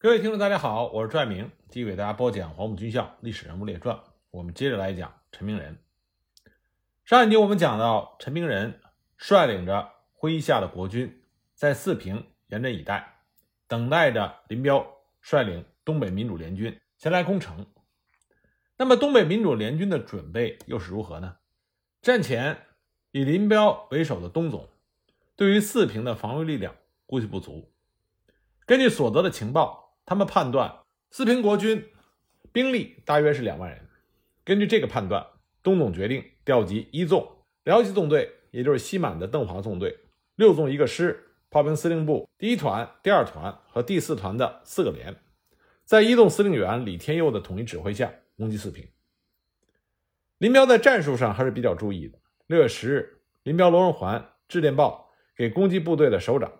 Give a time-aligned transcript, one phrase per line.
[0.00, 3.96] 各位听众，大家好，我是拽明，继续给大家播讲《黄埔军校历史人物列传》。
[4.30, 5.76] 我们接着来讲陈明仁。
[7.04, 8.80] 上一集我们讲到，陈明仁
[9.16, 9.90] 率领着
[10.20, 11.20] 麾下的国军，
[11.56, 13.22] 在四平严阵以待，
[13.66, 14.86] 等待着林彪
[15.20, 17.66] 率领东北民主联军前来攻城。
[18.76, 21.38] 那么，东北民主联军的准备又是如何呢？
[22.02, 22.56] 战前
[23.10, 24.68] 以林彪为首的东总，
[25.34, 27.72] 对于四平的防御力量估计不足。
[28.64, 30.74] 根据所得的情报，他们判断
[31.10, 31.86] 四平国军
[32.50, 33.86] 兵力大约是两万人。
[34.42, 35.26] 根据这个判断，
[35.62, 37.30] 东总决定调集一纵、
[37.64, 39.98] 辽西纵队，也就是西满的邓华纵队，
[40.36, 45.14] 六纵一个师，炮兵司令部第一团、第二团和第四团的四个连，
[45.84, 48.88] 在一纵司令员李天佑的统一指挥下攻击四平。
[50.38, 52.18] 林彪在战术上还是比较注意的。
[52.46, 56.50] 六月十日，林彪、罗荣桓致电报给攻击部队的首长，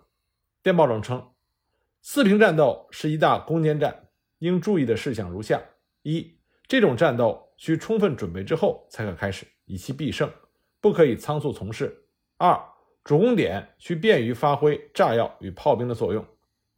[0.62, 1.30] 电报中称。
[2.11, 4.09] 四平战斗是一大攻坚战，
[4.39, 5.61] 应注意的事项如下：
[6.05, 10.33] 一、这种战斗需充分准备之后才可开始，以其必胜，
[10.81, 11.87] 不可以仓促从事；
[12.39, 12.59] 二、
[13.05, 16.25] 主攻点需便于发挥炸药与炮兵的作用；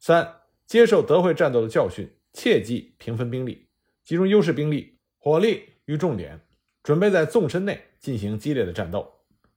[0.01, 3.69] 三、接受德惠战斗的教训，切忌平分兵力，
[4.03, 6.41] 集中优势兵力、火力于重点，
[6.83, 8.99] 准备在纵深内进行激烈的战斗；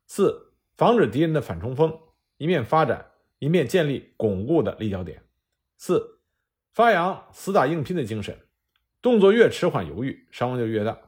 [0.07, 1.93] 四、防止敌人的反冲锋，
[2.37, 3.05] 一面发展，
[3.41, 5.21] 一面建立巩固的立脚点。
[5.77, 6.21] 四，
[6.73, 8.39] 发扬死打硬拼的精神，
[9.03, 10.99] 动作越迟缓犹豫，伤亡就越大。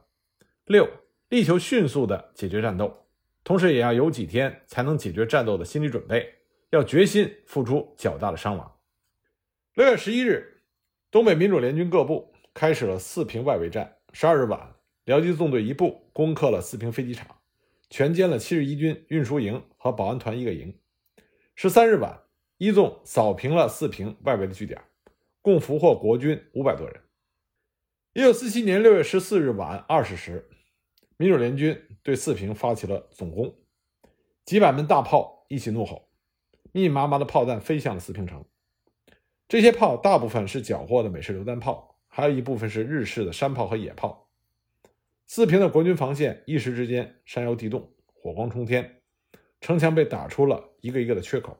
[0.65, 0.87] 六，
[1.29, 3.07] 力求迅速的解决战斗，
[3.43, 6.35] 同时也要有几天才能解决战斗的心理准备，
[6.69, 8.79] 要决心付出较大的伤亡。
[9.73, 10.61] 六月十一日，
[11.09, 13.97] 东北民主联军各部开始了四平外围战。
[14.13, 17.27] 十二日晚，辽吉纵队一部攻克了四平飞机场，
[17.89, 20.77] 全歼了七十一军运输营和保安团一个营。
[21.55, 22.26] 十三日晚。
[22.57, 24.81] 一纵扫平了四平外围的据点，
[25.43, 27.01] 共俘获国军五百多人。
[28.13, 30.49] 一九四七年六月十四日晚二十时，
[31.17, 33.53] 民主联军对四平发起了总攻，
[34.43, 36.09] 几百门大炮一起怒吼，
[36.71, 38.43] 密密麻麻的炮弹飞向了四平城。
[39.47, 44.31] 这些炮大部分是缴获的美式榴弹炮，还有一部分是日式的山炮和野炮。
[45.27, 49.03] 四平的国军防线一时之间山摇地动，火光冲天，
[49.61, 51.55] 城墙被打出了一个一个的缺口。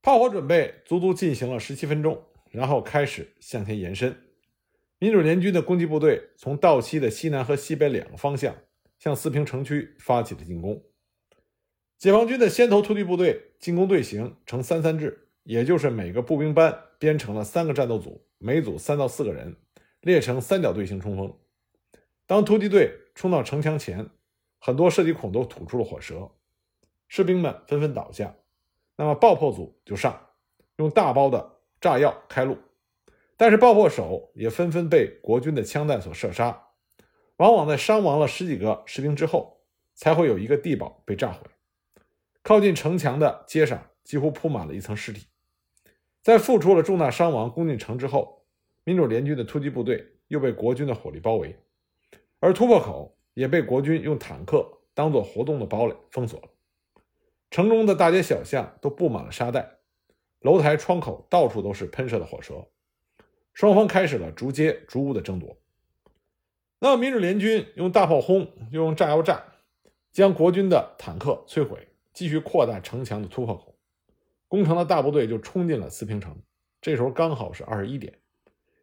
[0.00, 4.16] 炮火准备足足进行了十七分钟，然后开始向前延伸。
[4.98, 8.56] 民主联军的攻击部队从道西的西南和西北两个方向
[8.98, 10.82] 向四平城区发起了进攻。
[11.98, 19.56] 解放军的先头突击部队进攻队形呈三三制，也就是每个步兵班编成了三个战斗组，每组三到四个人，
[20.00, 21.36] 列成三角队形冲锋。
[22.26, 24.08] 当突击队冲到城墙前，
[24.58, 26.30] 很多射击孔都吐出了火舌，
[27.08, 28.34] 士兵们纷纷倒下。
[29.00, 30.20] 那么爆破组就上，
[30.78, 32.58] 用大包的炸药开路，
[33.36, 36.70] 但是爆破手也纷纷被国军的枪弹所射杀，
[37.36, 39.60] 往往在伤亡了十几个士兵之后，
[39.94, 41.46] 才会有一个地堡被炸毁。
[42.42, 45.28] 靠近城墙的街上几乎铺满了一层尸体。
[46.20, 48.44] 在付出了重大伤亡攻进城之后，
[48.82, 51.56] 民主联军的突击部队又被国军的火力包围，
[52.40, 56.48] 而突破口也被国军用坦克当做活动的堡垒封锁了。
[57.50, 59.78] 城中的大街小巷都布满了沙袋，
[60.40, 62.68] 楼台窗口到处都是喷射的火舌，
[63.54, 65.56] 双方开始了逐街逐屋的争夺。
[66.78, 69.42] 那么，民主联军用大炮轰，又用炸药炸，
[70.12, 73.76] 将国军的坦克摧毁，继续扩大城墙的突破口。
[74.46, 76.40] 攻城的大部队就冲进了四平城，
[76.80, 78.20] 这时候刚好是二十一点。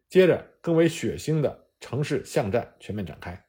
[0.08, 3.46] 接着，更为血腥的城市巷战全面展开。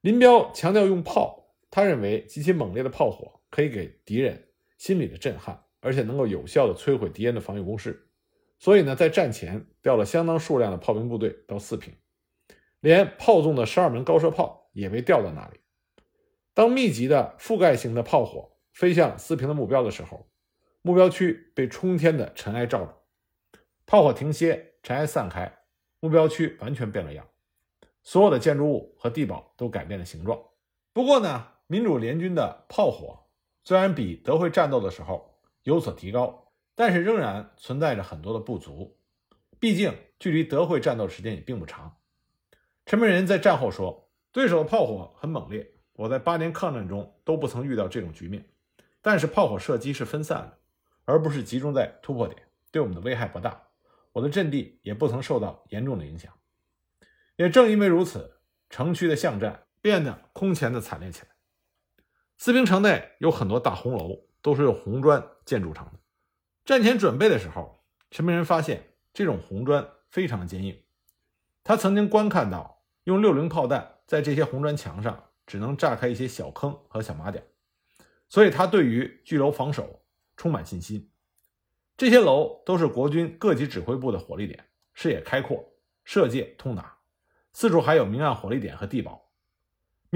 [0.00, 3.35] 林彪强调用炮，他认为极其猛烈的炮火。
[3.50, 4.48] 可以给敌人
[4.78, 8.08] 心理的震撼，而且能够有效的摧毁敌人的防御工事。
[8.58, 11.94] 所以呢，在战前调了相当数量的炮兵部队到四平，
[12.80, 15.60] 连炮纵的十二门高射炮也被调到那里。
[16.54, 20.30] 当密集的覆盖型的炮火飞向四平的目标的时候，
[20.80, 25.58] 目标区被冲天的尘埃罩住，炮火停歇，尘埃散开，
[26.00, 27.28] 目标区完全变了样，
[28.02, 30.42] 所有的建筑物和地堡都改变了形状。
[30.94, 33.25] 不过呢，民主联军的炮火。
[33.66, 38.96] 虽然比德惠战斗的时候有所提高，但是仍然存在着很多的不足。
[39.58, 41.96] 毕竟距离德惠战斗时间也并不长。
[42.84, 48.48] 陈明仁在战后说：“对手的炮火很猛烈，我在八年抗战中都不曾遇到这种局面。
[49.02, 50.58] 但是炮火射击是分散的，
[51.04, 52.40] 而不是集中在突破点，
[52.70, 53.60] 对我们的危害不大。
[54.12, 56.32] 我的阵地也不曾受到严重的影响。
[57.34, 58.38] 也正因为如此，
[58.70, 61.30] 城区的巷战变得空前的惨烈起来。”
[62.38, 65.92] 四平城内有很多大红楼，都是用红砖建筑成的。
[66.64, 70.82] 战前准备的时候，陈明仁发现这种红砖非常坚硬。
[71.64, 77.44] 他曾经观看到用六零炮弹在这些红砖墙上只能炸开一些小坑和小麻点，
[78.28, 80.04] 所以他对于巨楼防守
[80.36, 81.10] 充满信心。
[81.96, 85.64] 这些楼都是国军各级指挥部的火力点，视野开阔，
[86.04, 86.98] 射界通达，
[87.52, 89.25] 四处还有明暗火力点和地堡。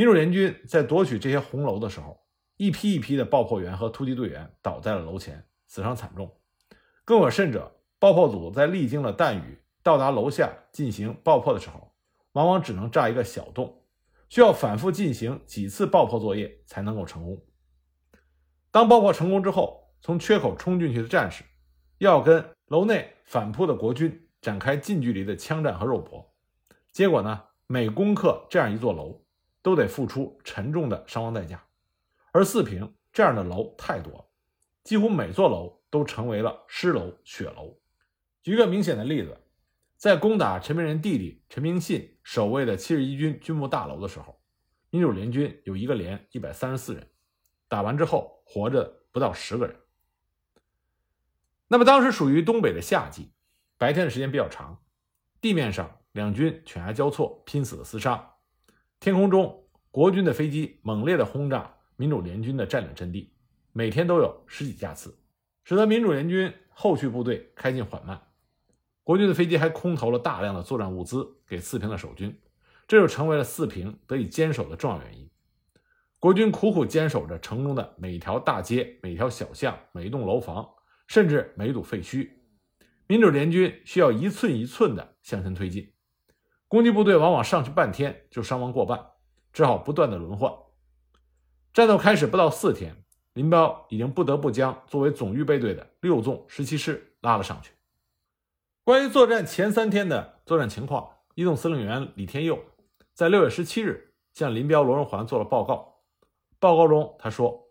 [0.00, 2.18] 民主联军在夺取这些红楼的时候，
[2.56, 6.40] 一批一批的爆破员和突击队员倒在了楼前，死伤惨重。
[7.04, 11.92] 更有甚者，爆破组在历经了弹雨到达楼下进行爆破的时候，
[12.32, 13.84] 往往只能炸一个小洞，
[14.30, 17.38] 需要反复进行几次爆破作业才能够成功。
[18.70, 21.44] 当爆破成功之后，从缺口冲进去的战士。
[21.98, 26.34] 要跟楼内反扑的国军展开近距离的枪战和肉搏，
[26.90, 29.22] 结果呢，每攻克这样一座楼，
[29.62, 31.64] 都得付出沉重的伤亡代价。
[32.32, 34.24] 而四平这样的楼太多了，
[34.84, 37.78] 几乎每座楼都成为了尸楼、血楼。
[38.42, 39.36] 举个明显的例子，
[39.96, 44.40] 在攻打陈明仁弟弟陈明信守卫的七十一军军部大楼的时候，
[44.90, 47.10] 民主联军有一个连一百三十四人，
[47.68, 49.76] 打完之后活着不到十个人。
[51.68, 53.32] 那么当时属于东北的夏季，
[53.76, 54.82] 白天的时间比较长，
[55.40, 58.36] 地面上两军犬牙交错，拼死的厮杀。
[59.00, 63.32] 天空中，国军的飞机猛烈的轰炸民主联军的占领阵地，
[63.72, 65.18] 每天都有十几架次，
[65.64, 68.20] 使得民主联军后续部队开进缓慢。
[69.02, 72.38] 国军的飞机还空投了大量的作战物资给四平的守军，
[72.86, 75.28] 这就成为了四平得以坚守的重要原因。
[76.18, 80.68] 国军苦苦坚守着城中的每条大街、每条小巷、每一栋楼房。
[81.08, 82.30] 甚至每堵废墟，
[83.08, 85.92] 民主联军需要一寸一寸地向前推进，
[86.70, 89.04] 攻击部队往往上去半天就伤亡过半，
[89.52, 90.54] 只好不断的轮换。
[91.72, 92.94] 战斗开始不到四天，
[93.32, 97.72] 林彪已经不得不将作为总预备队的六纵十七师拉了上去。
[98.84, 102.56] 关于作战前三天的作战情况，一纵司令员李天佑
[103.14, 106.02] 在六月十七日向林彪、罗荣桓做了报告。
[106.60, 107.66] 报告中他说。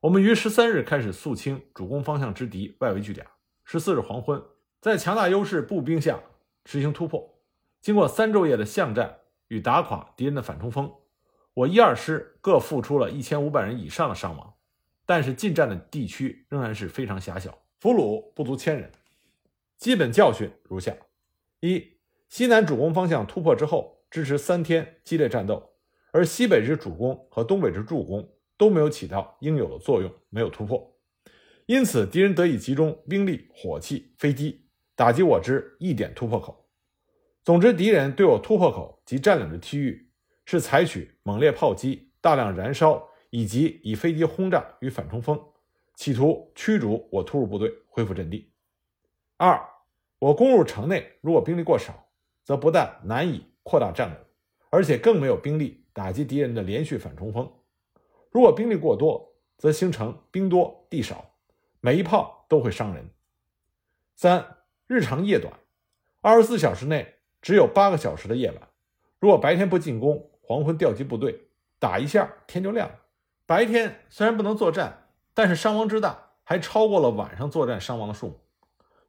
[0.00, 3.24] 我们于十三日开始肃清主攻方向之敌外围据点。
[3.64, 4.42] 十四日黄昏，
[4.80, 6.18] 在强大优势步兵下
[6.64, 7.31] 实行突破。
[7.82, 9.18] 经过三昼夜的巷战
[9.48, 10.90] 与打垮敌人的反冲锋，
[11.52, 14.54] 我一二师各付出了一千五百人以上的伤亡。
[15.04, 18.90] 但是进占的地区仍然是非常狭小，俘虏不足千人。
[19.76, 20.96] 基本教训如下：
[21.60, 21.98] 一、
[22.30, 25.74] 西南主攻方向突破之后，支持三天激烈战斗，
[26.12, 28.32] 而西北之主攻和东北之助攻。
[28.58, 30.96] 都没有起到应有的作用，没有突破，
[31.66, 36.61] 因此敌人得以集中兵力、火器、飞机打击我之一点突破口。
[37.44, 40.10] 总之，敌人对我突破口及占领的区域
[40.44, 45.40] 是采取猛烈炮击、大量燃烧以及以飞机轰炸与反冲锋，
[45.96, 48.52] 企图驱逐我突入部队，恢复阵地。
[49.38, 49.60] 二，
[50.20, 52.06] 我攻入城内，如果兵力过少，
[52.44, 54.18] 则不但难以扩大战果，
[54.70, 57.52] 而且更没有兵力打击敌人的连续反冲锋。
[58.30, 61.34] 如果兵力过多，则形成兵多地少，
[61.80, 63.10] 每一炮都会伤人。
[64.14, 65.52] 三日长夜短，
[66.20, 68.68] 二十四小时内只有八个小时的夜晚。
[69.18, 71.48] 如果白天不进攻，黄昏调集部队，
[71.78, 72.98] 打一下天就亮了。
[73.44, 78.38] 白天虽然不能作战，但是伤亡之大还超过了晚上作战伤亡的数目。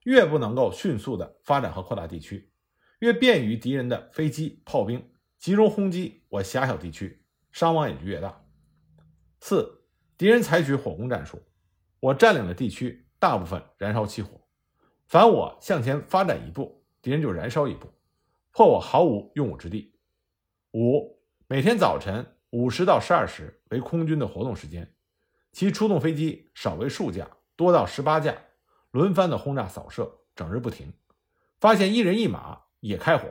[0.03, 2.51] 越不能够迅速的发展和扩大地区，
[2.99, 7.23] 越便于敌人的飞机炮兵集中轰击我狭小地区，
[7.54, 8.44] 伤亡也就越大。
[9.40, 9.85] 四，
[10.18, 11.42] 敌人采取火攻战术，
[12.02, 14.42] 我占领的地区大部分燃烧起火，
[15.07, 17.87] 凡我向前发展一步，敌人就燃烧一步，
[18.56, 19.95] 迫我毫无用武之地。
[20.74, 24.94] 五，每天早晨五时到十二时为空军的活动时间，
[25.52, 28.38] 其出动飞机少为数架，多到十八架，
[28.92, 30.94] 轮番的轰炸扫射，整日不停。
[31.60, 33.28] 发现一人一马也开火，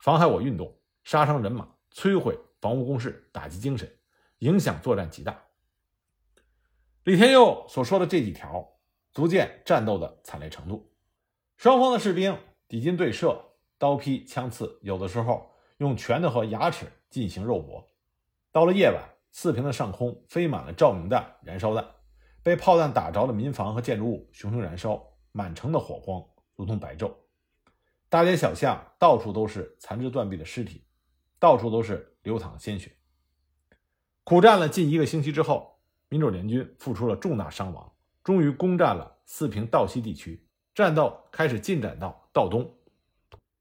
[0.00, 3.90] 妨害我运动，杀伤人马，摧毁防务工事，打击精神，
[4.40, 5.46] 影响作战极大。
[7.04, 8.68] 李天佑所说的这几条，
[9.14, 10.92] 足见战斗的惨烈程度。
[11.56, 13.47] 双方的士兵抵近对射，
[13.78, 17.86] 刀劈枪刺，有的时候用拳头和牙齿进行肉搏。
[18.52, 21.86] 到了夜晚，四平的上空飞满了照明弹、燃烧弹，
[22.42, 26.22] 被炮弹打着的民房和建筑物熊熊燃烧，满城的火光
[26.56, 27.12] 如同白昼。
[28.08, 30.84] 大街小巷到处都是残肢断臂的尸体，
[31.38, 32.92] 到处都是流淌的鲜血。
[34.24, 35.76] 苦战了近一个星期之后。
[36.10, 37.92] 民主联军付出了重大伤亡，
[38.24, 40.42] 终于攻占了四平道西地区，
[40.74, 42.77] 战斗开始进展到道东。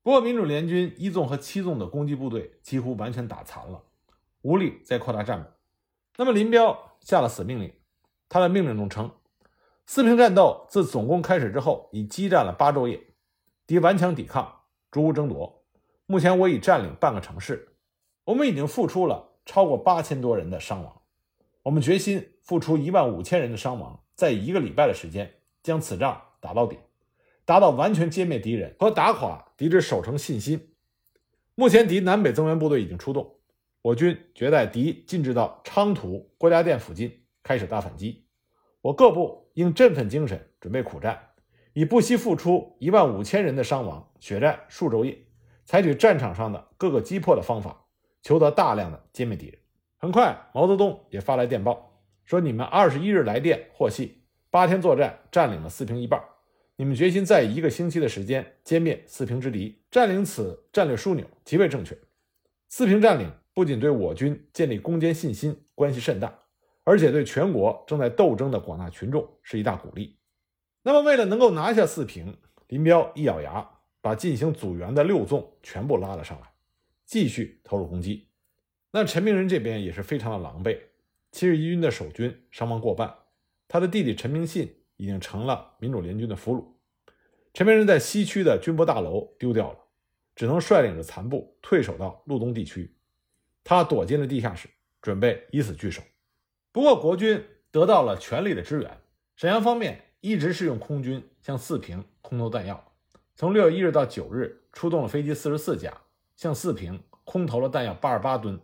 [0.08, 3.84] 不过，民主联军一纵和七纵的攻击部队几乎完全打残了，
[4.42, 5.52] 无力再扩大战果。
[6.16, 7.74] 那么，林彪下了死命令，
[8.30, 9.12] 他的命令中称：
[9.86, 13.02] 四平战斗自总攻开始之后，已激战了八昼夜，
[13.66, 14.62] 敌顽强抵抗，
[14.92, 15.66] 逐无争夺。
[16.06, 17.76] 目前我已占领半个城市，
[18.24, 21.02] 我们已经付出了超过八千多人的伤亡。
[21.64, 26.78] 我们决心付出一万五千人的伤亡，在一个礼拜的时间将此仗打到底，
[27.48, 30.74] 达到完全歼灭敌人和打垮敌之守城信心。
[31.56, 33.36] 目前敌南北增援部队已经出动，
[33.82, 38.25] 我军决在敌进至到昌图郭家店附近开始大反击。
[38.82, 41.18] 我各部应振奋精神，准备苦战，
[41.72, 45.18] 以不惜付出一万五千人的伤亡，血战数昼夜，
[45.63, 47.86] 采取战场上的各个击破的方法，
[48.22, 49.58] 求得大量的歼灭敌人。
[49.98, 56.22] 很快，毛泽东也发来电报，说：“你们二十一日来电获悉，八天作战占领了四平一半。
[56.79, 61.98] 你们决心在一个星期的时间歼灭四平之敌，占领此战略枢纽极为正确。
[62.69, 66.38] 四平占领不仅对我军建立攻坚信心关系甚大，
[66.84, 70.17] 而且对全国正在斗争的广大群众是一大鼓励。
[70.84, 73.67] 那么，为了能够拿下四平，林彪一咬牙，
[74.00, 76.48] 把进行阻援的六纵全部拉了上来，
[77.07, 78.27] 继续投入攻击。”
[78.93, 80.77] 那陈明仁这边也是非常的狼狈，
[81.31, 83.15] 七十一军的守军伤亡过半，
[83.67, 86.66] 他的弟弟陈明信已经成了民主联军的俘虏。
[87.54, 89.80] 陈明仁在西区的军部大楼丢掉了，
[90.36, 92.94] 只能率领着残部退守到路东地区。
[93.63, 94.70] 他躲进了地下室，
[95.01, 96.01] 准备以死拒守。
[96.72, 99.01] 不过国军得到了全力的支援，
[99.36, 102.94] 沈阳方面一直是用空军向四平空投弹药，
[103.36, 106.01] 从六月一日到九日，出动了飞机四十四架
[106.36, 108.60] 向四平空投了弹药八十八吨。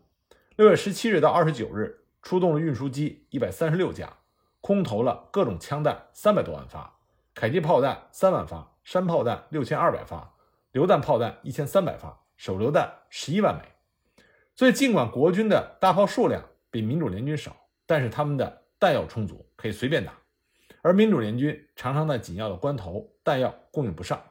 [0.56, 4.18] 六月十七日到二十九日，出动了运输机一百三十六架，
[4.63, 6.98] 空投了各种枪弹三百多万发，
[7.34, 10.36] 迫击炮弹三万发，山炮弹六千二百发，
[10.72, 13.62] 榴弹炮弹一千三百发，手榴弹十一万枚。
[14.55, 16.41] 所以，尽管国军的大炮数量
[16.72, 17.53] 比民主联军少，
[17.86, 20.13] 但是他们的弹药充足，可以随便打。
[20.82, 24.24] 而民主联军常常在紧要的关头，弹药供应不上。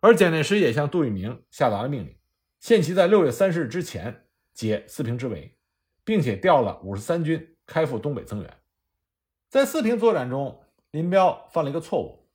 [0.00, 2.16] 而蒋介石也向杜聿明下达了命令，
[2.60, 4.22] 限其在六月三十日之前。
[4.54, 5.58] 解四平之围，
[6.04, 8.56] 并且调了五十三军开赴东北增援。
[9.54, 12.26] 在四平作战中，林彪犯了一个错误，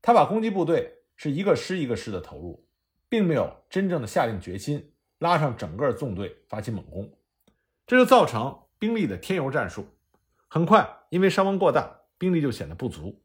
[0.00, 2.64] 他把攻击部队是一个师一个师的投入，
[3.08, 7.12] 并没有真正的下定决心拉上整个纵队发起猛攻，
[7.84, 9.88] 这就造成兵力的添油战术。
[10.46, 13.20] 很快，因为伤亡过大，兵力就显得不足。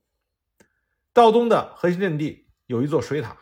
[1.13, 3.37] 道东的核心阵地有一座水塔，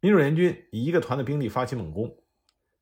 [0.00, 2.18] 民主联军以一个团的兵力发起猛攻，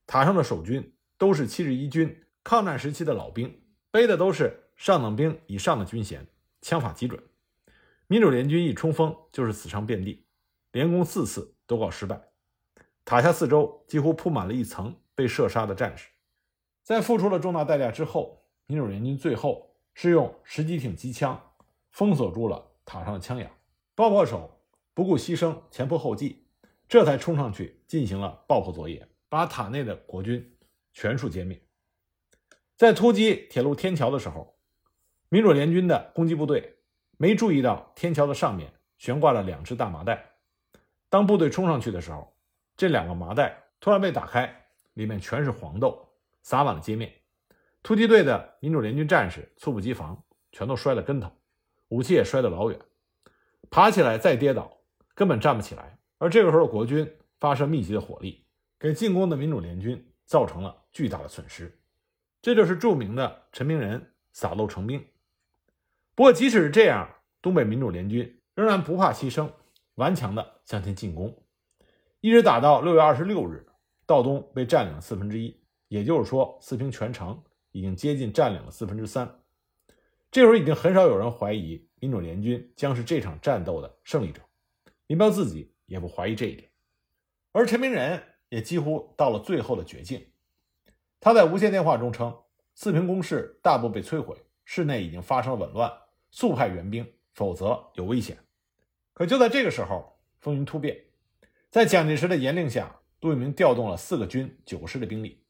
[0.06, 0.94] 塔上的守军。
[1.18, 6.26] 都是七十一军抗战时期的老兵，背的都是上等兵以上的军衔，
[6.60, 7.22] 枪法极准。
[8.08, 10.26] 民主联军一冲锋就是死伤遍地，
[10.72, 12.20] 连攻四次都告失败。
[13.04, 16.08] 塔下四周几乎铺满了一层被射杀的战士。
[16.82, 21.40] 在付出了重大代价之后，民主联军最后是用十几挺机枪
[21.92, 23.48] 封锁住了塔上的枪眼，
[23.94, 26.44] 爆破手不顾牺牲，前仆后继，
[26.88, 30.58] 这才冲上去进行了爆破作业，把塔内的国军。
[30.92, 31.62] 全数歼灭。
[32.76, 34.58] 在突击铁路天桥的时候，
[35.32, 36.76] 民主联军的攻击部队
[37.16, 40.32] 没注意到天桥的上面悬挂了两只大麻袋。
[41.08, 42.36] 当部队冲上去的时候，
[42.76, 46.06] 这两个麻袋突然被打开，里面全是黄豆，
[46.42, 47.10] 撒满了街面。
[47.82, 51.32] 突击队的民主联军战士猝不及防，全都摔了跟头，
[51.88, 52.78] 武器也摔得老远，
[53.70, 54.70] 爬起来再跌倒，
[55.14, 55.98] 根本站不起来。
[56.18, 57.10] 而这个时候，国军
[57.40, 58.44] 发射密集的火力，
[58.78, 60.06] 给进攻的民主联军。
[60.26, 61.78] 造成了巨大的损失，
[62.40, 65.04] 这就是著名的陈明仁洒漏成兵。
[66.14, 67.08] 不过，即使是这样，
[67.40, 69.50] 东北民主联军仍然不怕牺牲，
[69.94, 71.42] 顽强地向前进攻，
[72.20, 73.66] 一直打到六月二十六日，
[74.06, 79.40] 道东被占领了四分之一，也就是说，四平全城已经接近占领了四分之三。
[80.30, 84.40] 这时候已经很少有人怀疑民主联军将是这场战斗的胜利者，
[85.06, 86.70] 林彪自己也不怀疑这一点，
[87.52, 88.22] 而陈明仁。
[88.52, 90.26] 也几乎到了最后的绝境。
[91.18, 92.36] 他在无线电话中称
[92.76, 95.90] ：“四平工事大部被摧毁，市内已经发生了紊乱，
[96.32, 98.36] 速派援兵，否则有危险。”
[99.14, 101.04] 可就在这个时候，风云突变，
[101.70, 105.44] 在蒋介石的严令下，杜聿明调动了四个军、九个师的兵力，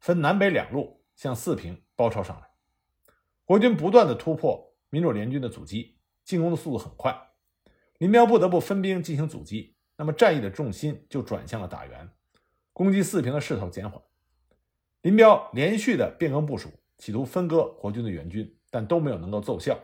[0.00, 2.46] 分南北两路向四平包抄上来。
[3.44, 7.16] 国军不断的突破民主联军的阻击，进攻的速度很快。
[7.98, 12.10] 林彪不得不分兵进行阻击，那么战役的重心就转向了打援。
[12.72, 14.02] 攻击四平的势头减缓，
[15.02, 19.78] 林彪连续的变更部署，企图分割国军的援军，但都没有能够奏效。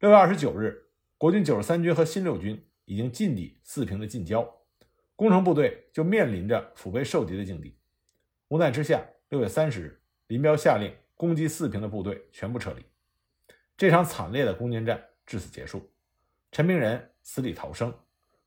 [0.00, 0.86] 六月二十九日，
[1.16, 4.48] 国军九十三军和新六军已经进抵四平的近郊，
[5.16, 7.76] 攻城部队就面临着腹背受敌的境地。
[8.46, 12.84] 无奈之下，六月三十日，林彪下令攻击四平的部队全部撤离。
[13.76, 15.90] 这场惨烈的攻坚战至此结束，
[16.52, 17.92] 陈明仁死里逃生，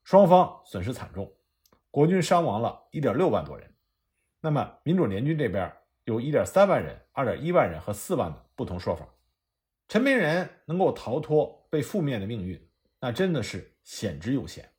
[0.05, 1.29] 双方损失惨重。
[1.91, 3.70] 国军伤亡了1.6万多人。
[4.39, 5.70] 那么民主联军这边
[6.05, 9.05] 有1.3万人、2.1万人和4万的不同说法。
[9.91, 12.65] 陈明仁能够逃脱被覆灭的命运，
[13.01, 14.71] 那真的是险之又险。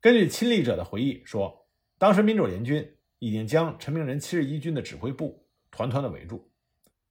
[0.00, 1.66] 根据亲历者的回忆说，
[1.98, 6.48] 当时民主联军已经将陈明仁七十一军的指挥部团团的围住，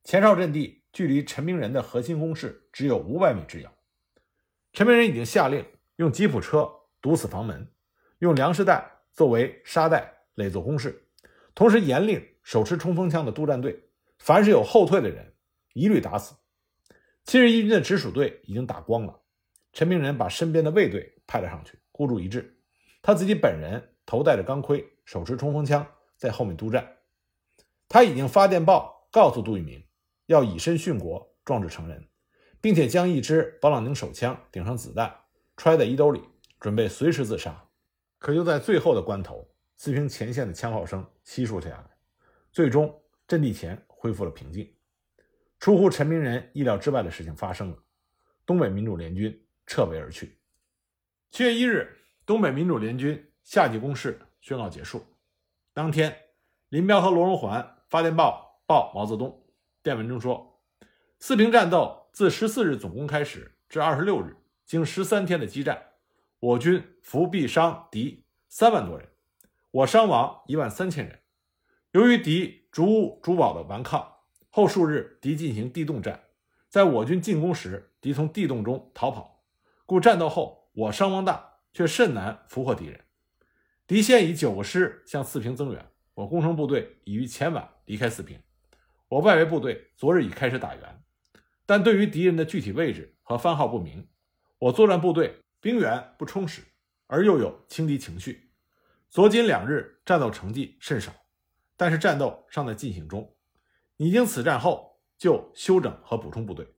[0.05, 3.69] 前哨阵地距离陈明仁的核心工事只有五百米之遥。
[4.71, 5.65] 陈明仁已经下令
[5.97, 6.71] 用吉普车
[7.01, 7.67] 堵死房门，
[8.19, 11.05] 用粮食袋作为沙袋垒作工事，
[11.53, 13.77] 同时严令手持冲锋枪的督战队，
[14.19, 15.33] 凡是有后退的人，
[15.73, 16.33] 一律打死。
[17.29, 19.21] 七十一军的直属队已经打光了，
[19.71, 22.59] 陈明仁把身边的卫队派了上去，孤注一掷。
[23.03, 25.85] 他自己本人头戴着钢盔，手持冲锋枪，
[26.17, 26.97] 在后面督战。
[27.87, 29.85] 他已经发电报告诉杜聿明，
[30.25, 32.03] 要以身殉国，壮志成仁，
[32.59, 35.15] 并且将一支保朗宁手枪顶上子弹，
[35.55, 36.23] 揣在衣兜里，
[36.59, 37.63] 准备随时自杀。
[38.17, 41.91] 可就在最后的关头，四平前线的枪炮声悉数下来，
[42.51, 44.67] 最终阵地前恢复了平静。
[45.59, 47.77] 出乎陈明仁意料之外的事情发生了，
[48.45, 50.37] 东北民主联军撤围而去。
[51.31, 51.95] 七月一日。
[52.25, 55.03] 东北民主联军夏季攻势宣告结束。
[55.73, 56.15] 当天，
[56.69, 59.47] 林彪和罗荣桓发电报报毛泽东，
[59.81, 60.61] 电文中说
[61.17, 65.83] ：“四平战斗自十四日总攻开始至二十六日，经十三天的激战，
[66.39, 69.09] 我军伏毙伤敌三万多人，
[69.71, 71.19] 我伤亡一万三千人。
[71.93, 74.17] 由于敌逐物逐堡的顽抗，
[74.49, 76.23] 后数日敌进行地动战，
[76.67, 79.43] 在我军进攻时，敌从地洞中逃跑，
[79.85, 82.99] 故战斗后我伤亡大。”却甚难俘获敌人。
[83.85, 88.41] 敌现以九个师向四平增援，我攻城部队已于前晚离开四平。
[89.07, 91.03] 我外围部队昨日已开始打援，
[91.67, 94.09] 但对于敌人的具体位置和番号不明。
[94.57, 96.63] 我作战部队兵员不充实，
[97.05, 98.49] 而又有轻敌情绪。
[99.07, 101.13] 昨今两日战斗成绩甚少，
[101.77, 103.31] 但是战斗尚在进行中。
[104.01, 106.73] 拟经此战后就休整和补充部队。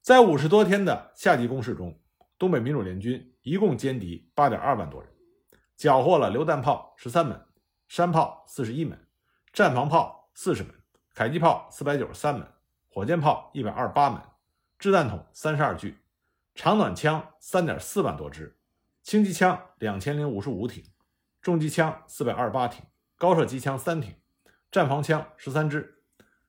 [0.00, 1.98] 在五十多天的夏季攻势中。
[2.38, 5.08] 东北民主联军一共歼敌八点二万多人，
[5.76, 7.40] 缴获了榴弹炮十三门、
[7.86, 9.06] 山炮四十一门、
[9.52, 10.74] 战防炮四十门、
[11.14, 12.44] 迫击炮四百九十三门、
[12.88, 14.20] 火箭炮一百二十八门、
[14.76, 15.98] 掷弹筒三十二具、
[16.52, 18.58] 长短枪三点四万多支、
[19.04, 20.84] 轻机枪两千零五十五挺、
[21.40, 22.84] 重机枪四百二十八挺、
[23.16, 24.16] 高射机枪三挺、
[24.72, 26.02] 战防枪十三支、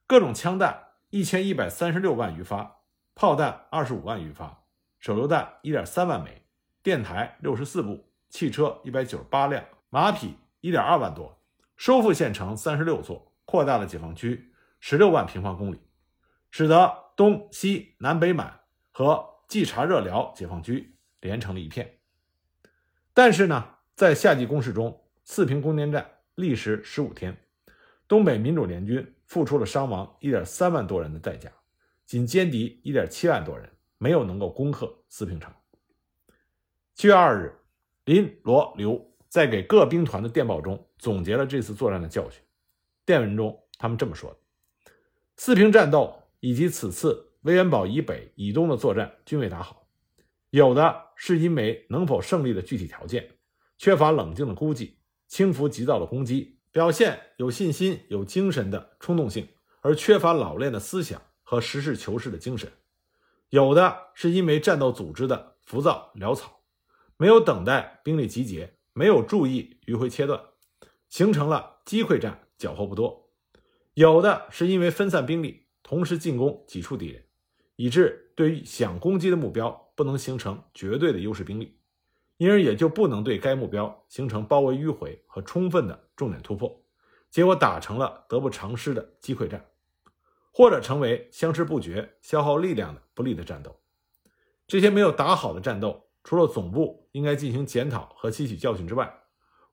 [0.07, 2.79] 各种枪弹一千一百三十六万余发、
[3.13, 4.63] 炮弹二十五万余发。
[5.01, 6.41] 手榴弹一点三万枚，
[6.81, 11.37] 电台六十四部，汽车一百九十八辆，马匹一点二万多，
[11.75, 15.81] 收复县城三十六座，扩大了解放区十六万平方公里，
[16.49, 18.61] 使得东西南北满
[18.93, 21.97] 和冀察热辽解放区连成了一片。
[23.13, 27.37] 但是呢，在夏季攻势中，四平攻坚战历时十五天，
[28.13, 31.51] 东北民主联军付出了伤亡一点三万多人的代价，
[32.05, 33.67] 仅歼敌一点七万多人。
[33.97, 35.51] 没有能够攻克四平城。
[36.93, 37.51] 七月二日，
[38.05, 42.39] 林、罗、刘在给各兵团的电报中总结了这次作战的教训。
[43.03, 44.37] 电文中，他们这么说的：
[45.37, 49.87] 四平战斗以及此次威远堡以北、以东的作战均未打好，
[50.51, 53.27] 有的是因为能否胜利的具体条件，
[53.79, 59.47] 缺乏冷静的估计，轻浮急躁的攻击，表现有信心、有精神的冲动性，
[59.81, 62.71] 而缺乏老练的思想和实事求是的精神。
[63.49, 66.63] 有的是因为战斗组织的浮躁潦草，
[67.15, 70.41] 没有等待兵力集结，没有注意迂回切断，
[71.09, 73.29] 形成了击溃战，缴获不多；
[73.93, 77.23] 有的是因为分散兵力，同时进攻几处敌人，
[77.75, 81.77] 以致对于想攻击的目标不能形成绝对的优势兵力，
[82.37, 86.83] 因而也就不能对该目标形成包围迂回和充分的重点突破，
[87.29, 89.65] 结果打成了得不偿失的击溃战。
[90.55, 93.75] 或者成为相持不绝、消耗力量的不利的战斗。
[94.67, 99.11] 这些没有打好的战斗，除了总部应该进行检讨和吸取教训之外，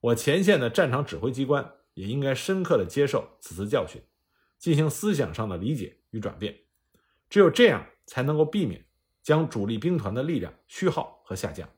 [0.00, 4.03] 我前线的战场指挥机关也应该深刻的接受此次教训，
[4.59, 6.59] 进行思想上的理解与转变。
[7.29, 8.83] 只有这样，才能够避免
[9.22, 11.68] 将主力兵团的力量虚耗和下降。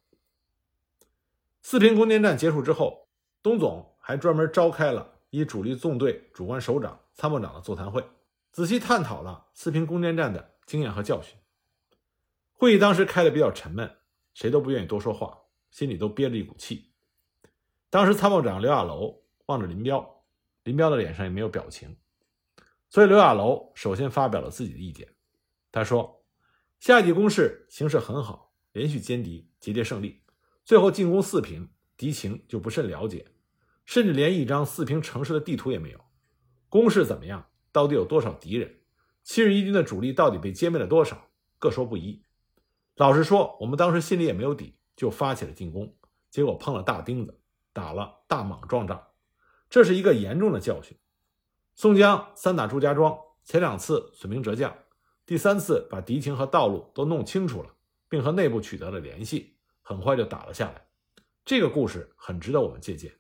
[1.61, 3.09] 四平攻坚战结束之后，
[3.43, 8.05] 东总还专门召开了以主力纵队主官首长、参谋长的座谈会。
[8.51, 11.35] 仔细探讨了四平攻坚战的经验和教训。
[12.53, 13.91] 会议当时开的比较沉闷，
[14.35, 15.39] 谁都不愿意多说话，
[15.71, 16.93] 心里都憋着一股气。
[17.89, 20.25] 当时参谋长刘亚楼望着林彪，
[20.65, 21.97] 林彪的脸上也没有表情，
[22.91, 25.09] 所以刘亚楼首先发表了自己的意见。
[25.71, 26.23] 他说
[26.79, 30.23] ：“夏季攻势形势很好，连续歼敌，节节胜利，
[30.65, 33.27] 最后进攻四平，敌情就不甚了解，
[33.85, 36.01] 甚至连一张四平城市的地图也没有。
[36.69, 37.47] 攻势怎么样？
[37.71, 38.81] 到底有多少敌人？
[39.23, 41.29] 七十一军的主力到底被歼灭了多少？
[41.59, 42.23] 各说不一。
[42.97, 45.97] 老实说，我们当时心里也没有底，就发起了进攻，
[46.31, 47.41] 结果碰了大钉子，
[47.73, 49.09] 打了大莽撞仗，
[49.71, 50.97] 这是一个严重的教训。
[51.75, 54.77] 宋江三打祝家庄，前两次损兵折将，
[55.25, 57.75] 第三次把敌情和道路都弄清楚了，
[58.09, 60.87] 并和内部取得了联系，很快就打了下来。
[61.45, 63.13] 这个故事很值得我们借鉴。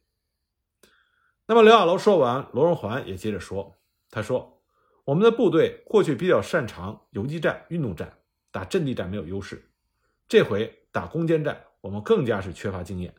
[1.53, 3.77] 那么刘亚楼说完，罗荣桓也接着说
[4.09, 4.63] ：“他说，
[5.05, 8.11] 我们的部队过去比较擅长游击战、运动战，
[8.51, 9.71] 打阵地战没有优势。
[10.27, 13.15] 这回打攻坚战，我们更加是缺乏经验。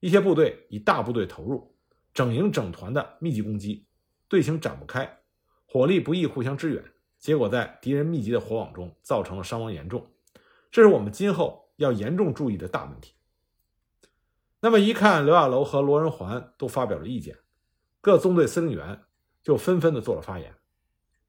[0.00, 1.72] 一些部队以大部队投入，
[2.12, 3.86] 整营整团的密集攻击，
[4.26, 5.20] 队形展不开，
[5.64, 6.82] 火力不易互相支援，
[7.20, 10.04] 结果在敌人密集的火网中造成了伤亡严重。
[10.72, 13.14] 这是我们今后要严重注意的大问题。”
[14.58, 17.38] 那么一看，刘亚楼和罗仁桓都发表了意见，
[18.02, 19.00] 各纵队司令员
[19.44, 20.52] 就纷纷的做了发言，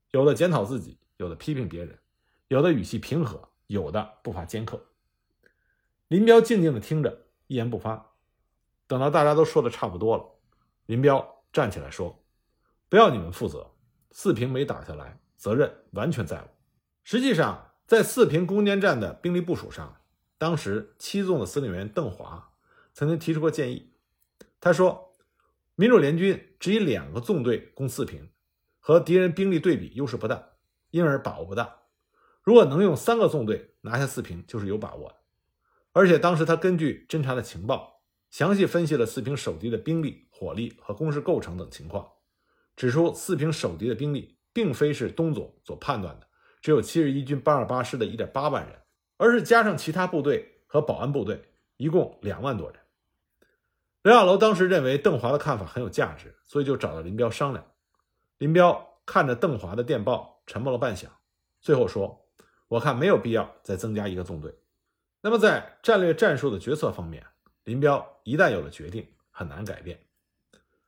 [0.09, 1.99] 有的检讨自己，有的批评别人，
[2.47, 4.83] 有的语气平和，有的不乏尖刻。
[6.07, 8.13] 林彪静静的听着，一言不发。
[8.87, 10.25] 等到大家都说的差不多了，
[10.87, 12.23] 林彪站起来说
[12.89, 13.71] ：“不要你们负责，
[14.09, 16.49] 四平没打下来，责任完全在我。”
[17.05, 20.01] 实际上，在四平攻坚战的兵力部署上，
[20.39, 22.49] 当时七纵的司令员邓华。
[22.95, 23.91] 曾经提出过建议，
[24.59, 25.12] 他说
[25.83, 28.29] ：“民主联军只以两个纵队攻四平，
[28.79, 30.41] 和敌人兵力对比优势不大，
[30.91, 31.75] 因而把握不大。
[32.41, 35.15] 如果能用三个纵队拿下四平，就是有把握的。
[35.91, 42.07] 而且当时他根据侦查的情报，详细分析了四平守敌的兵力、火力和工事构成等情况，
[42.77, 46.27] 指出四平守敌的兵力并非是东总所判断的，
[46.61, 48.79] 只有七十一军八二八师的一点八万人，
[49.17, 51.43] 而是加上其他部队和保安部队，
[51.75, 52.79] 一共两万多人。”
[54.03, 57.65] 刘亚楼当时认为邓华的看法很有价值，所以就找到林彪商量。
[58.37, 61.05] 林彪看着邓华的电报，沉默了半晌，
[61.61, 62.27] 最后说
[62.67, 64.53] ：“我看没有必要再增加一个纵队。”
[65.23, 67.25] 那么在战略战术的决策方面，
[67.63, 69.97] 林彪一旦有了决定，很难改变。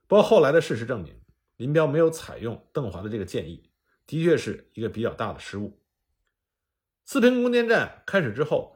[0.08, 1.18] 不过后来的事实证明，
[1.56, 3.72] 林彪没有采用邓华的这个建议，
[4.06, 5.80] 的确是一个比较大的失误。
[7.06, 8.75] 四平攻坚战开始之后。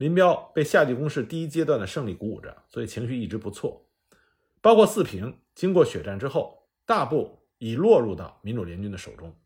[0.00, 3.86] 林彪被夏季攻势第一阶段的胜利鼓舞着，所以情绪一直不错。
[4.62, 9.38] 包括四平，经过血战之后，大部已落入到民主联军的手中，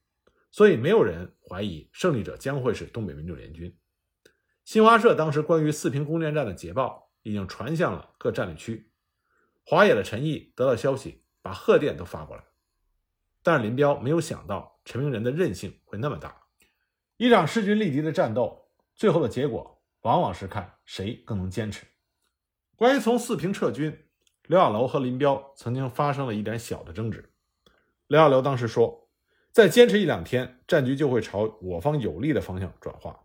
[0.53, 3.77] 所以没有人怀疑胜利者将会是东北民主联军。
[4.65, 8.93] 新华社当时关于四平攻坚战的捷报已经传向了各战略区，
[9.65, 12.45] 华野的陈毅得到消息，把贺电都发过来。
[13.43, 16.43] 但是林彪没有想到陈明仁的韧性会那么大，
[17.17, 19.74] 一场势均力敌的战斗，最后的结果。
[20.05, 21.87] 往往是看谁更能坚持。
[22.77, 24.07] 关于从四平撤军，
[24.49, 27.33] 刘亚楼和林彪曾经发生了一点小的争执。
[28.09, 29.09] 刘亚楼当时说
[29.51, 33.19] ：“再坚持一两天，战局就会朝我方有利的方向转化。”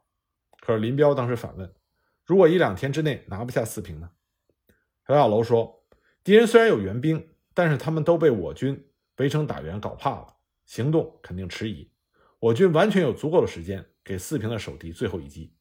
[0.62, 1.74] 可是林彪当时反问
[2.24, 4.10] ：“如果一两天之内拿不下四平呢？”
[5.08, 5.86] 刘亚楼说
[6.24, 11.92] ：“敌人虽然有援兵，但是他们都被我军围城打援搞怕了，行动肯定迟疑。
[12.40, 15.54] 我军完全有足够的时间给四平的守敌最后一击。”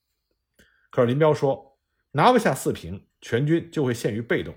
[0.90, 1.78] 可是林彪说，
[2.12, 4.54] 拿不下四平，全军就会陷于被动，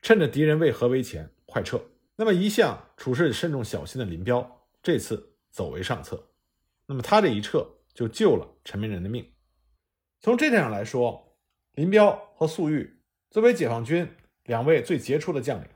[0.00, 1.80] 趁着敌人为合围前，快撤。
[2.16, 6.30] 那么一向处事慎重小心的林彪，这次走为上策。
[6.86, 9.32] 那么他这一撤，就救了陈明仁的命。
[10.20, 11.36] 从这点上来说，
[11.74, 12.98] 林彪和粟裕
[13.30, 14.08] 作为解放军
[14.44, 15.68] 两位最杰出的将领，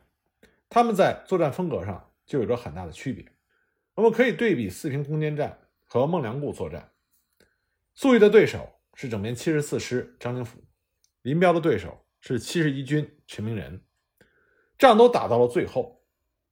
[0.68, 3.24] 他们在作战风格上就有着很大的区别。
[3.94, 6.92] 我们可以对比四平攻坚战和孟良崮作战，
[7.94, 8.71] 粟裕的对手。
[8.94, 10.62] 是整编七十四师张灵甫，
[11.22, 13.80] 林彪的对手是七十一军陈明仁，
[14.78, 16.02] 仗都打到了最后，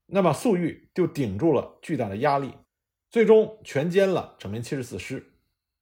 [0.07, 2.53] 那么粟裕就顶住了巨大的压力，
[3.11, 5.33] 最终全歼了整编七十四师。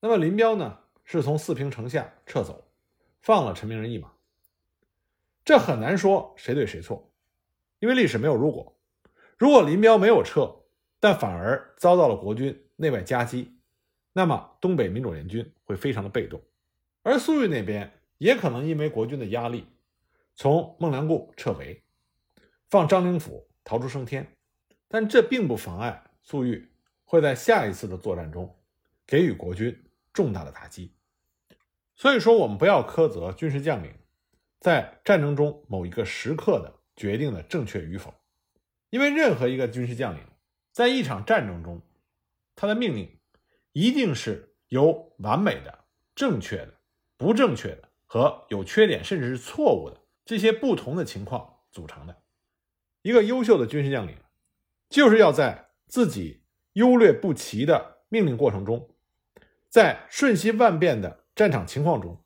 [0.01, 2.69] 那么林彪呢，是从四平城下撤走，
[3.21, 4.13] 放了陈明仁一马。
[5.45, 7.11] 这很难说谁对谁错，
[7.79, 8.77] 因为历史没有如果。
[9.39, 10.65] 如果林彪没有撤，
[11.01, 13.57] 但反而遭到了国军内外夹击，
[14.13, 16.41] 那么东北民主联军会非常的被动。
[17.03, 19.67] 而粟裕那边也可能因为国军的压力，
[20.35, 21.83] 从孟良崮撤围，
[22.71, 24.35] 放张灵甫逃出升天，
[24.89, 26.67] 但这并不妨碍粟裕
[27.05, 28.57] 会在下一次的作战中
[29.07, 30.95] 给予国军重大的打击。
[31.95, 33.93] 所以说，我们不要苛责军事将领
[34.59, 38.15] 在战争中某一个时刻的决定的正确与否，
[38.89, 40.23] 因为任何一个军事将领
[40.73, 41.83] 在一场战争中，
[42.57, 43.19] 他的命令
[43.73, 45.79] 一定是由完美的、
[46.15, 46.75] 正确的。
[47.17, 52.17] 不正确的和有缺点，甚至是错误的这些不同的情况组成的。
[53.03, 54.17] 一个优秀的军事将领，
[54.89, 58.89] 就是要在自己优劣不齐的命令过程中，
[59.69, 62.23] 在瞬息万变的战场情况中，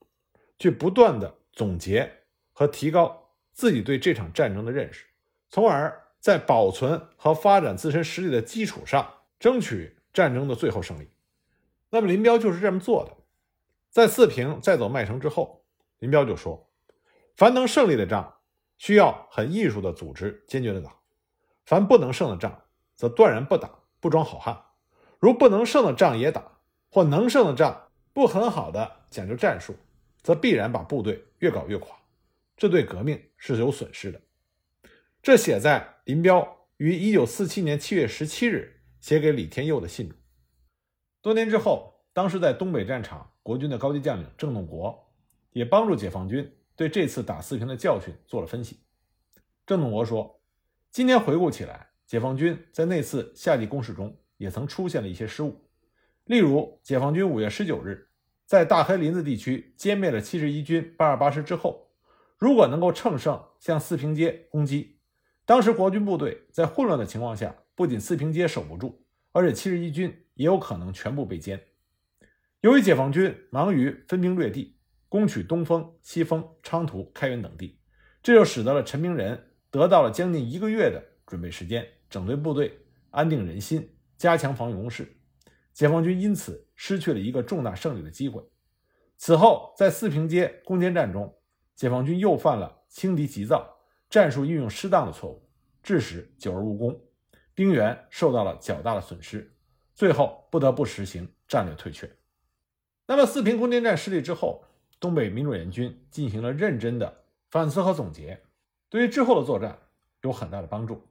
[0.59, 5.07] 去不断的总结和提高自己对这场战争的认识，
[5.49, 11.09] 从而在保存和发展自身实力的基础上，争取战争的最后胜利。
[11.93, 13.17] 那么林彪就是这么做的。
[13.91, 15.63] 在四平再走麦城之后，
[15.99, 16.69] 林彪就说
[17.37, 18.39] ：“凡能胜利的仗。”
[18.79, 20.93] 需要很艺术的组织，坚决的打。
[21.67, 22.65] 凡不能胜的仗，
[22.97, 24.61] 则断然不打，不装好汉。
[25.21, 26.59] 如不能胜的仗也打，
[26.91, 29.77] 或能胜的仗不很好的讲究战术，
[30.21, 31.97] 则必然把部队越搞越垮，
[32.57, 34.21] 这对革命是有损失的。
[35.23, 40.19] 这写在林彪于一九四七年七月十七日写给李天佑的信中。
[41.23, 45.09] 多年之后，当时在东北战场国军的高级将领郑洞国，
[45.53, 46.53] 也帮助解放军。
[46.75, 48.81] 对这次打四平的教训做了分析。
[49.65, 50.41] 郑洞国说
[50.91, 55.55] ：“今天回顾起来，解放军在那次夏季攻势中也曾出现了一些失误。
[56.25, 58.09] 例如，解放军五月十九日
[58.45, 61.89] 在大黑林子地区歼灭了七十一军八二八师之后，
[62.37, 64.99] 如果能够乘胜向四平街攻击，
[65.45, 69.02] 当时国军部队在混乱的情况下，不仅四平街守不住，
[69.33, 71.61] 而且七十一军也有可能全部被歼。
[72.61, 74.77] 由于解放军忙于分兵略地。”
[75.13, 77.79] 攻取东风、西风、昌图、开原等地，
[78.23, 79.39] 这就使得了陈明仁
[79.71, 82.79] 得到了将近一个月的准备时间，整顿部队、
[83.11, 85.15] 安定人心、加强防御工事。
[85.75, 88.43] 解放军因此失去了一个重大胜利的机会。
[89.19, 91.37] 此后，在四平街攻坚战中，
[91.75, 93.71] 解放军又犯了轻敌急躁、
[94.09, 95.47] 战术运用失当的错误，
[95.83, 96.99] 致使久而无功，
[97.55, 99.53] 兵员受到了较大的损失，
[99.95, 102.11] 最后不得不实行战略退却。
[103.07, 104.65] 那么，四平攻坚战失利之后，
[104.99, 108.43] 东北民主联军进行了认真的反思和总结，
[108.89, 109.79] 对于之后的作战
[110.23, 111.07] 有很大的帮助。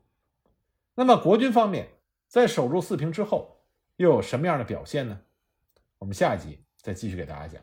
[0.95, 1.89] 那么国军方面
[2.27, 3.61] 在守住四平之后，
[3.97, 5.21] 又有什么样的表现呢？
[5.99, 7.61] 我们下一集再继续给大家讲。